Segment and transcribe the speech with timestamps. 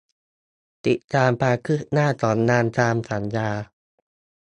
[0.87, 3.49] ติดตามความคืบหน้าของงานตามสัญญา